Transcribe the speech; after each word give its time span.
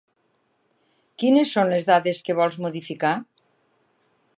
Quines 1.25 1.53
són 1.57 1.71
les 1.75 1.87
dades 1.93 2.25
que 2.31 2.37
vols 2.41 2.61
modificar? 2.67 3.17